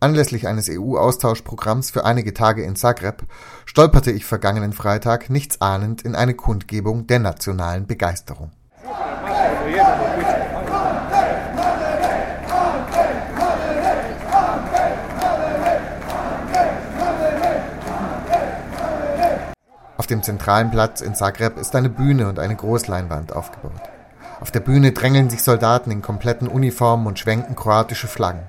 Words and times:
Anlässlich 0.00 0.46
eines 0.46 0.70
EU-Austauschprogramms 0.70 1.90
für 1.90 2.04
einige 2.04 2.32
Tage 2.32 2.62
in 2.62 2.76
Zagreb 2.76 3.24
stolperte 3.66 4.12
ich 4.12 4.24
vergangenen 4.24 4.72
Freitag 4.72 5.28
nichtsahnend 5.28 6.02
in 6.02 6.14
eine 6.14 6.34
Kundgebung 6.34 7.08
der 7.08 7.18
nationalen 7.18 7.88
Begeisterung. 7.88 8.52
Auf 19.96 20.06
dem 20.06 20.22
zentralen 20.22 20.70
Platz 20.70 21.00
in 21.00 21.16
Zagreb 21.16 21.58
ist 21.58 21.74
eine 21.74 21.90
Bühne 21.90 22.28
und 22.28 22.38
eine 22.38 22.54
Großleinwand 22.54 23.32
aufgebaut. 23.32 23.82
Auf 24.40 24.52
der 24.52 24.60
Bühne 24.60 24.92
drängeln 24.92 25.28
sich 25.28 25.42
Soldaten 25.42 25.90
in 25.90 26.02
kompletten 26.02 26.46
Uniformen 26.46 27.08
und 27.08 27.18
schwenken 27.18 27.56
kroatische 27.56 28.06
Flaggen. 28.06 28.44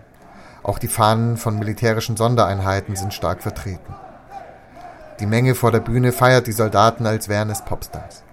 Auch 0.64 0.80
die 0.80 0.88
Fahnen 0.88 1.38
von 1.38 1.57
militärischen 1.57 2.18
Sondereinheiten 2.18 2.96
sind 2.96 3.14
stark 3.14 3.42
vertreten. 3.42 3.93
Die 5.20 5.25
Menge 5.25 5.56
vor 5.56 5.71
der 5.71 5.79
Bühne 5.79 6.11
feiert 6.11 6.47
die 6.47 6.51
Soldaten, 6.51 7.06
als 7.06 7.28
wären 7.28 7.50
es 7.50 7.64
Popstars. 7.64 8.24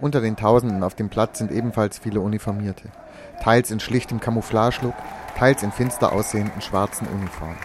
Unter 0.00 0.20
den 0.20 0.36
Tausenden 0.36 0.82
auf 0.82 0.94
dem 0.94 1.08
Platz 1.08 1.38
sind 1.38 1.50
ebenfalls 1.50 1.98
viele 1.98 2.20
Uniformierte, 2.20 2.88
teils 3.42 3.70
in 3.70 3.80
schlichtem 3.80 4.20
Camouflagelook, 4.20 4.94
teils 5.38 5.62
in 5.62 5.72
finster 5.72 6.12
aussehenden 6.12 6.60
schwarzen 6.60 7.06
Uniformen. 7.08 7.56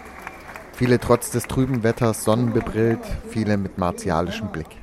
Viele 0.73 0.99
trotz 0.99 1.31
des 1.31 1.43
trüben 1.43 1.83
Wetters 1.83 2.23
sonnenbebrillt, 2.23 3.05
viele 3.29 3.57
mit 3.57 3.77
martialischem 3.77 4.47
Blick. 4.47 4.80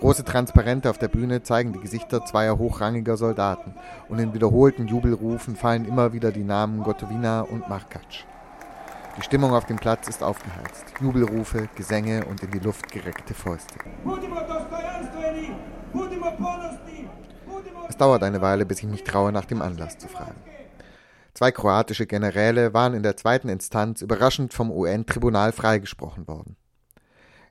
Große 0.00 0.24
Transparente 0.24 0.90
auf 0.90 0.98
der 0.98 1.08
Bühne 1.08 1.42
zeigen 1.42 1.72
die 1.72 1.80
Gesichter 1.80 2.24
zweier 2.24 2.56
hochrangiger 2.56 3.16
Soldaten 3.16 3.74
und 4.08 4.20
in 4.20 4.32
wiederholten 4.32 4.86
Jubelrufen 4.86 5.56
fallen 5.56 5.84
immer 5.84 6.12
wieder 6.12 6.30
die 6.30 6.44
Namen 6.44 6.84
Gotovina 6.84 7.40
und 7.40 7.68
Markac. 7.68 8.02
Die 9.16 9.22
Stimmung 9.22 9.52
auf 9.52 9.66
dem 9.66 9.76
Platz 9.76 10.06
ist 10.06 10.22
aufgeheizt. 10.22 10.84
Jubelrufe, 11.00 11.68
Gesänge 11.74 12.24
und 12.26 12.40
in 12.44 12.52
die 12.52 12.60
Luft 12.60 12.92
gereckte 12.92 13.34
Fäuste. 13.34 13.74
Es 17.88 17.96
dauert 17.96 18.22
eine 18.22 18.40
Weile, 18.40 18.66
bis 18.66 18.78
ich 18.78 18.86
mich 18.86 19.02
traue, 19.02 19.32
nach 19.32 19.46
dem 19.46 19.60
Anlass 19.60 19.98
zu 19.98 20.06
fragen. 20.06 20.36
Zwei 21.34 21.50
kroatische 21.50 22.06
Generäle 22.06 22.72
waren 22.72 22.94
in 22.94 23.02
der 23.02 23.16
zweiten 23.16 23.48
Instanz 23.48 24.00
überraschend 24.02 24.54
vom 24.54 24.70
UN-Tribunal 24.70 25.50
freigesprochen 25.50 26.28
worden. 26.28 26.56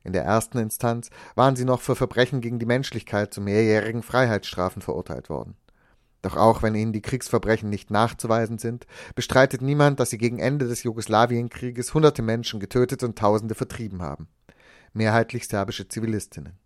In 0.07 0.13
der 0.13 0.23
ersten 0.23 0.57
Instanz 0.57 1.09
waren 1.35 1.57
sie 1.57 1.65
noch 1.65 1.81
für 1.81 1.97
Verbrechen 1.97 2.39
gegen 2.39 2.59
die 2.59 2.65
Menschlichkeit 2.65 3.33
zu 3.33 3.41
mehrjährigen 3.41 4.03
Freiheitsstrafen 4.03 4.81
verurteilt 4.81 5.29
worden. 5.29 5.57
Doch 6.21 6.37
auch 6.37 6.63
wenn 6.63 6.75
ihnen 6.75 6.93
die 6.93 7.01
Kriegsverbrechen 7.01 7.69
nicht 7.69 7.91
nachzuweisen 7.91 8.57
sind, 8.57 8.87
bestreitet 9.15 9.61
niemand, 9.61 9.99
dass 9.99 10.09
sie 10.09 10.17
gegen 10.17 10.39
Ende 10.39 10.65
des 10.65 10.83
Jugoslawienkrieges 10.83 11.93
hunderte 11.93 12.21
Menschen 12.21 12.61
getötet 12.61 13.03
und 13.03 13.19
Tausende 13.19 13.53
vertrieben 13.53 14.01
haben. 14.01 14.29
Mehrheitlich 14.93 15.49
serbische 15.49 15.89
Zivilistinnen. 15.89 16.57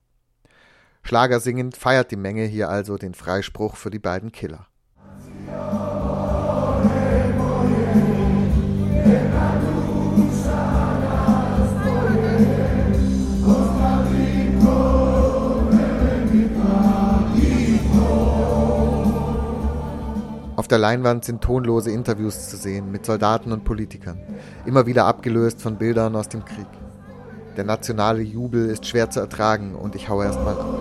Schlagersingend 1.01 1.75
feiert 1.75 2.11
die 2.11 2.17
Menge 2.17 2.45
hier 2.45 2.69
also 2.69 2.99
den 2.99 3.15
Freispruch 3.15 3.75
für 3.75 3.89
die 3.89 3.97
beiden 3.97 4.31
Killer. 4.31 4.67
Der 20.71 20.79
Leinwand 20.79 21.25
sind 21.25 21.41
tonlose 21.41 21.91
Interviews 21.91 22.49
zu 22.49 22.55
sehen 22.55 22.91
mit 22.91 23.05
Soldaten 23.05 23.51
und 23.51 23.65
Politikern, 23.65 24.19
immer 24.65 24.85
wieder 24.85 25.05
abgelöst 25.05 25.61
von 25.61 25.77
Bildern 25.77 26.15
aus 26.15 26.29
dem 26.29 26.45
Krieg. 26.45 26.67
Der 27.57 27.65
nationale 27.65 28.21
Jubel 28.21 28.69
ist 28.69 28.87
schwer 28.87 29.09
zu 29.09 29.19
ertragen 29.19 29.75
und 29.75 29.95
ich 29.95 30.07
haue 30.07 30.23
erstmal 30.23 30.57
ab. 30.57 30.79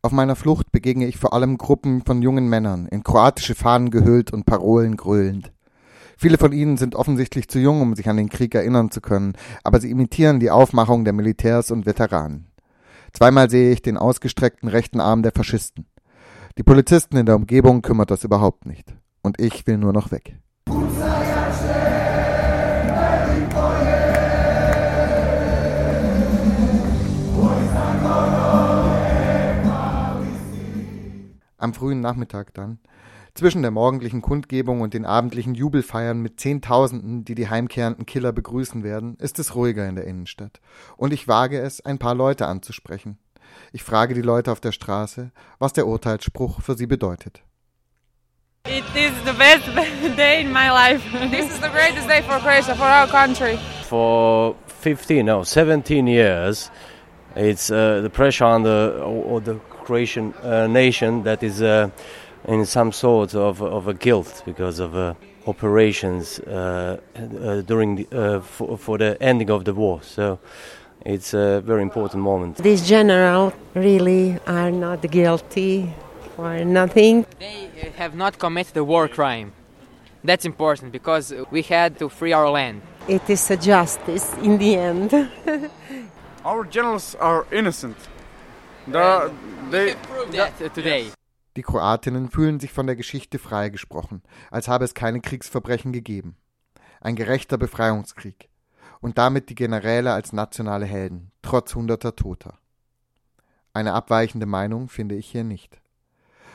Auf 0.00 0.12
meiner 0.12 0.36
Flucht 0.36 0.70
begegne 0.70 1.06
ich 1.06 1.18
vor 1.18 1.32
allem 1.32 1.58
Gruppen 1.58 2.02
von 2.02 2.22
jungen 2.22 2.48
Männern, 2.48 2.86
in 2.86 3.02
kroatische 3.02 3.56
Fahnen 3.56 3.90
gehüllt 3.90 4.32
und 4.32 4.46
Parolen 4.46 4.96
gröhlend. 4.96 5.52
Viele 6.16 6.38
von 6.38 6.52
ihnen 6.52 6.76
sind 6.76 6.94
offensichtlich 6.94 7.48
zu 7.48 7.58
jung, 7.58 7.80
um 7.80 7.94
sich 7.96 8.08
an 8.08 8.16
den 8.16 8.28
Krieg 8.28 8.54
erinnern 8.54 8.92
zu 8.92 9.00
können, 9.00 9.34
aber 9.64 9.80
sie 9.80 9.90
imitieren 9.90 10.38
die 10.38 10.50
Aufmachung 10.50 11.04
der 11.04 11.12
Militärs 11.12 11.72
und 11.72 11.86
Veteranen. 11.86 12.47
Zweimal 13.12 13.50
sehe 13.50 13.72
ich 13.72 13.82
den 13.82 13.96
ausgestreckten 13.96 14.68
rechten 14.68 15.00
Arm 15.00 15.22
der 15.22 15.32
Faschisten. 15.32 15.86
Die 16.58 16.62
Polizisten 16.62 17.16
in 17.16 17.26
der 17.26 17.36
Umgebung 17.36 17.82
kümmert 17.82 18.10
das 18.10 18.24
überhaupt 18.24 18.66
nicht. 18.66 18.94
Und 19.22 19.40
ich 19.40 19.66
will 19.66 19.78
nur 19.78 19.92
noch 19.92 20.10
weg. 20.10 20.36
Am 31.60 31.74
frühen 31.74 32.00
Nachmittag 32.00 32.54
dann, 32.54 32.78
zwischen 33.38 33.62
der 33.62 33.70
morgendlichen 33.70 34.20
Kundgebung 34.20 34.80
und 34.80 34.94
den 34.94 35.06
abendlichen 35.06 35.54
Jubelfeiern 35.54 36.20
mit 36.20 36.40
Zehntausenden, 36.40 37.24
die 37.24 37.36
die 37.36 37.48
heimkehrenden 37.48 38.04
Killer 38.04 38.32
begrüßen 38.32 38.82
werden, 38.82 39.16
ist 39.20 39.38
es 39.38 39.54
ruhiger 39.54 39.88
in 39.88 39.94
der 39.94 40.06
Innenstadt. 40.06 40.60
Und 40.96 41.12
ich 41.12 41.28
wage 41.28 41.60
es, 41.60 41.80
ein 41.80 41.98
paar 41.98 42.16
Leute 42.16 42.46
anzusprechen. 42.46 43.16
Ich 43.72 43.84
frage 43.84 44.14
die 44.14 44.22
Leute 44.22 44.50
auf 44.50 44.58
der 44.58 44.72
Straße, 44.72 45.30
was 45.60 45.72
der 45.72 45.86
Urteilsspruch 45.86 46.60
für 46.60 46.74
sie 46.74 46.88
bedeutet. 46.88 47.44
It 48.66 48.84
is 48.96 49.12
the 49.24 49.32
best 49.38 49.66
day 50.16 50.42
in 50.42 50.52
my 50.52 50.68
life. 50.68 51.00
This 51.30 51.48
is 51.48 51.60
the 51.60 51.70
greatest 51.70 52.08
day 52.08 52.22
for 52.22 52.40
Croatia, 52.40 52.74
for 52.74 52.86
our 52.86 53.06
country. 53.06 53.56
For 53.84 54.56
15, 54.80 55.24
no, 55.24 55.44
17 55.44 56.08
years, 56.08 56.72
it's 57.36 57.70
uh, 57.70 58.00
the 58.02 58.10
pressure 58.10 58.46
on 58.46 58.64
the, 58.64 59.00
or 59.00 59.40
the 59.40 59.60
Croatian 59.84 60.34
uh, 60.42 60.66
nation 60.66 61.22
that 61.22 61.44
is 61.44 61.62
uh, 61.62 61.88
in 62.48 62.64
some 62.64 62.92
sort 62.92 63.34
of, 63.34 63.62
of 63.62 63.88
a 63.88 63.94
guilt 63.94 64.42
because 64.46 64.80
of 64.80 64.96
uh, 64.96 65.14
operations 65.46 66.40
uh, 66.40 66.98
uh, 67.14 67.60
during 67.60 67.96
the, 67.96 68.06
uh, 68.10 68.40
for, 68.40 68.78
for, 68.78 68.98
the 68.98 69.22
ending 69.22 69.50
of 69.50 69.64
the 69.64 69.74
war. 69.74 70.00
So 70.02 70.38
it's 71.04 71.34
a 71.34 71.60
very 71.60 71.82
important 71.82 72.22
moment. 72.22 72.56
These 72.56 72.88
generals 72.88 73.52
really 73.74 74.38
are 74.46 74.70
not 74.70 75.02
guilty 75.10 75.94
for 76.34 76.64
nothing. 76.64 77.26
They 77.38 77.92
have 77.96 78.14
not 78.14 78.38
committed 78.38 78.76
a 78.78 78.84
war 78.84 79.08
crime. 79.08 79.52
That's 80.24 80.44
important 80.44 80.90
because 80.90 81.32
we 81.50 81.62
had 81.62 81.98
to 81.98 82.08
free 82.08 82.32
our 82.32 82.50
land. 82.50 82.80
It 83.06 83.28
is 83.30 83.50
a 83.50 83.56
justice 83.56 84.34
in 84.42 84.58
the 84.58 84.74
end. 84.74 85.12
our 86.44 86.64
generals 86.64 87.14
are 87.14 87.46
innocent. 87.52 87.96
They, 88.86 89.30
they, 89.70 89.94
prove 89.94 90.32
that 90.32 90.74
today. 90.74 91.17
Die 91.58 91.62
Kroatinnen 91.62 92.30
fühlen 92.30 92.60
sich 92.60 92.72
von 92.72 92.86
der 92.86 92.94
Geschichte 92.94 93.40
freigesprochen, 93.40 94.22
als 94.48 94.68
habe 94.68 94.84
es 94.84 94.94
keine 94.94 95.20
Kriegsverbrechen 95.20 95.92
gegeben. 95.92 96.36
Ein 97.00 97.16
gerechter 97.16 97.58
Befreiungskrieg. 97.58 98.48
Und 99.00 99.18
damit 99.18 99.48
die 99.48 99.56
Generäle 99.56 100.12
als 100.12 100.32
nationale 100.32 100.86
Helden, 100.86 101.32
trotz 101.42 101.74
hunderter 101.74 102.14
Toter. 102.14 102.60
Eine 103.72 103.94
abweichende 103.94 104.46
Meinung 104.46 104.88
finde 104.88 105.16
ich 105.16 105.28
hier 105.28 105.42
nicht. 105.42 105.80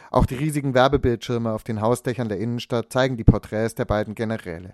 Auch 0.09 0.25
die 0.25 0.35
riesigen 0.35 0.73
Werbebildschirme 0.73 1.51
auf 1.51 1.65
den 1.65 1.81
Hausdächern 1.81 2.29
der 2.29 2.39
Innenstadt 2.39 2.93
zeigen 2.93 3.17
die 3.17 3.25
Porträts 3.25 3.75
der 3.75 3.83
beiden 3.83 4.15
Generäle. 4.15 4.73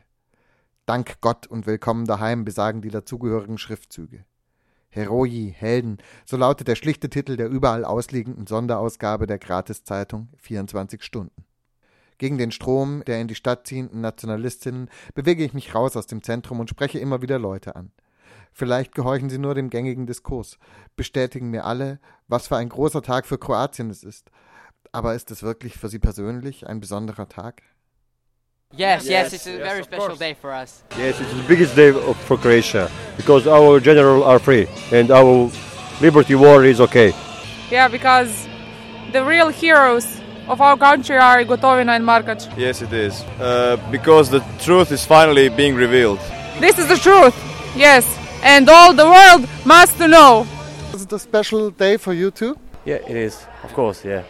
Dank 0.86 1.22
Gott 1.22 1.48
und 1.48 1.66
willkommen 1.66 2.06
daheim 2.06 2.46
besagen 2.46 2.84
die 2.84 2.92
dazugehörigen 2.92 3.58
Schriftzüge. 3.58 4.26
Heroi, 4.92 5.54
Helden, 5.56 6.00
so 6.26 6.36
lautet 6.36 6.68
der 6.68 6.76
schlichte 6.76 7.12
Titel 7.12 7.38
der 7.38 7.48
überall 7.48 7.86
ausliegenden 7.86 8.48
Sonderausgabe 8.48 9.28
der 9.28 9.38
Gratiszeitung 9.38 10.30
24 10.38 11.04
Stunden. 11.04 11.46
Gegen 12.18 12.40
den 12.40 12.52
Strom 12.52 13.04
der 13.06 13.22
in 13.22 13.28
die 13.28 13.36
Stadt 13.36 13.68
ziehenden 13.68 14.02
Nationalistinnen 14.02 14.90
bewege 15.14 15.46
ich 15.46 15.54
mich 15.54 15.76
raus 15.76 15.96
aus 15.96 16.08
dem 16.08 16.24
Zentrum 16.24 16.60
und 16.60 16.72
spreche 16.72 16.98
immer 16.98 17.22
wieder 17.22 17.38
Leute 17.38 17.76
an. 17.76 17.92
Vielleicht 18.52 18.96
gehorchen 18.96 19.30
sie 19.30 19.38
nur 19.38 19.54
dem 19.54 19.70
gängigen 19.70 20.08
Diskurs, 20.08 20.58
bestätigen 20.96 21.52
mir 21.52 21.66
alle, 21.66 22.00
was 22.28 22.48
für 22.48 22.58
ein 22.58 22.70
großer 22.70 23.04
Tag 23.04 23.28
für 23.28 23.38
Kroatien 23.38 23.92
es 23.92 24.04
ist. 24.04 24.32
Aber 24.92 25.14
ist 25.14 25.30
es 25.30 25.44
wirklich 25.44 25.78
für 25.78 25.88
sie 25.88 26.00
persönlich 26.00 26.66
ein 26.66 26.80
besonderer 26.80 27.30
Tag? 27.30 27.62
Yes, 28.80 29.08
yes, 29.08 29.34
it's 29.34 29.48
a 29.48 29.58
yes, 29.58 29.62
very 29.62 29.84
special 29.84 30.16
day 30.16 30.36
for 30.36 30.54
us. 30.54 30.84
Yes, 30.96 31.20
it's 31.20 31.34
the 31.34 31.44
biggest 31.48 31.76
day 31.76 31.90
of, 31.90 32.16
for 32.28 32.38
Croatia 32.38 32.90
because 33.18 33.48
our 33.48 33.80
generals 33.80 34.24
are 34.24 34.38
free 34.38 34.68
and 34.92 35.10
our 35.10 35.52
liberty 36.00 36.36
war 36.36 36.64
is 36.64 36.80
okay. 36.80 37.12
Yeah, 37.72 37.88
because 37.88 38.48
the 39.12 39.26
real 39.26 39.50
heroes 39.50 40.22
of 40.48 40.62
our 40.62 40.78
country 40.78 41.18
are 41.18 41.44
Gotovina 41.44 41.96
and 41.96 42.06
Markac. 42.06 42.40
Yes, 42.58 42.84
it 42.84 42.94
is. 42.94 43.24
Uh, 43.40 43.78
because 43.92 44.30
the 44.30 44.40
truth 44.60 44.92
is 44.92 45.04
finally 45.04 45.50
being 45.50 45.74
revealed. 45.74 46.20
This 46.60 46.78
is 46.78 46.88
the 46.88 46.98
truth, 46.98 47.36
yes, 47.76 48.06
and 48.44 48.70
all 48.70 48.94
the 48.94 49.06
world 49.06 49.50
must 49.66 50.00
know. 50.00 50.46
Is 50.94 51.02
it 51.02 51.12
a 51.12 51.20
special 51.20 51.72
day 51.72 51.98
for 51.98 52.14
you 52.14 52.30
too? 52.30 52.56
Yeah, 52.86 52.96
it 52.96 53.18
is, 53.18 53.46
of 53.64 53.74
course, 53.74 54.06
yeah. 54.06 54.24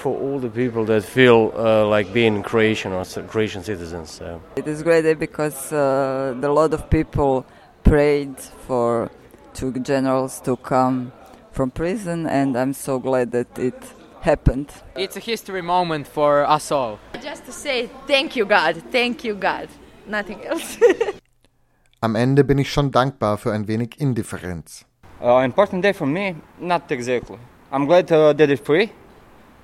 For 0.00 0.16
all 0.18 0.38
the 0.38 0.48
people 0.48 0.84
that 0.86 1.04
feel 1.04 1.52
uh, 1.54 1.86
like 1.86 2.12
being 2.12 2.42
Croatian 2.42 2.92
or 2.92 3.04
Croatian 3.28 3.62
citizens. 3.62 4.10
So. 4.10 4.40
It 4.56 4.66
is 4.66 4.80
a 4.80 4.84
great 4.84 5.02
day 5.02 5.14
because 5.14 5.72
uh, 5.72 6.34
a 6.42 6.48
lot 6.48 6.72
of 6.72 6.88
people 6.88 7.44
prayed 7.84 8.38
for 8.66 9.10
two 9.52 9.72
generals 9.80 10.40
to 10.40 10.56
come 10.56 11.12
from 11.52 11.70
prison, 11.70 12.26
and 12.26 12.56
I'm 12.56 12.72
so 12.72 12.98
glad 12.98 13.32
that 13.32 13.58
it 13.58 13.74
happened. 14.22 14.68
It's 14.96 15.16
a 15.16 15.20
history 15.20 15.62
moment 15.62 16.06
for 16.06 16.48
us 16.48 16.72
all. 16.72 16.98
Just 17.22 17.44
to 17.46 17.52
say 17.52 17.90
thank 18.06 18.36
you, 18.36 18.46
God, 18.46 18.82
thank 18.90 19.24
you, 19.24 19.34
God, 19.34 19.68
nothing 20.06 20.42
else. 20.44 20.78
Am 22.02 22.16
Ende 22.16 22.44
bin 22.44 22.58
ich 22.58 22.72
schon 22.72 22.90
dankbar 22.90 23.36
für 23.36 23.52
ein 23.52 23.68
wenig 23.68 24.00
Indifferenz. 24.00 24.86
Uh, 25.22 25.44
important 25.44 25.84
day 25.84 25.92
for 25.92 26.06
me? 26.06 26.36
Not 26.58 26.90
exactly. 26.90 27.36
I'm 27.70 27.86
glad 27.86 28.10
uh, 28.10 28.32
that 28.32 28.48
it's 28.48 28.62
free, 28.62 28.90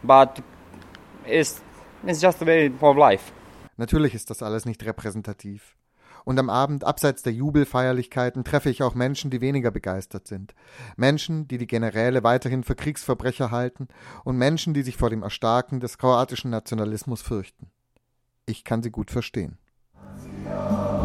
but 0.07 0.43
it's, 1.27 1.63
it's 2.07 2.21
just 2.21 2.43
a 2.43 2.47
way 2.47 2.71
of 2.81 2.97
life. 2.97 3.33
Natürlich 3.77 4.15
ist 4.15 4.31
das 4.31 4.43
alles 4.43 4.65
nicht 4.65 4.85
repräsentativ. 4.85 5.77
Und 6.25 6.41
am 6.41 6.51
Abend, 6.51 6.83
abseits 6.83 7.23
der 7.23 7.33
Jubelfeierlichkeiten, 7.35 8.43
treffe 8.43 8.69
ich 8.69 8.83
auch 8.83 8.97
Menschen, 8.97 9.31
die 9.31 9.41
weniger 9.41 9.71
begeistert 9.71 10.27
sind. 10.27 10.55
Menschen, 10.97 11.47
die 11.47 11.57
die 11.57 11.69
Generäle 11.69 12.25
weiterhin 12.25 12.65
für 12.65 12.75
Kriegsverbrecher 12.75 13.53
halten 13.53 13.87
und 14.25 14.37
Menschen, 14.37 14.75
die 14.75 14.83
sich 14.83 14.97
vor 14.97 15.11
dem 15.11 15.23
Erstarken 15.23 15.79
des 15.79 15.99
kroatischen 15.99 16.51
Nationalismus 16.51 17.23
fürchten. 17.23 17.71
Ich 18.45 18.65
kann 18.65 18.83
sie 18.83 18.91
gut 18.91 19.13
verstehen. 19.13 19.59
Ja. 20.45 20.96